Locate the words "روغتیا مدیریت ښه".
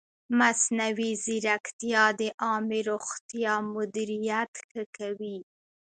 2.89-4.83